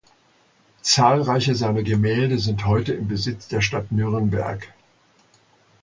[0.81, 4.73] Zahlreiche seiner Gemälde sind heute im Besitz der Stadt Nürnberg.